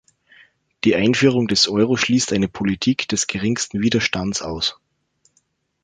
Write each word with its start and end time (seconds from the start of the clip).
Die 0.83 0.95
Einführung 0.95 1.47
des 1.47 1.67
Euro 1.67 1.95
schließt 1.95 2.33
eine 2.33 2.47
Politik 2.47 3.07
des 3.09 3.27
geringsten 3.27 3.83
Widerstands 3.83 4.41
aus. 4.41 4.77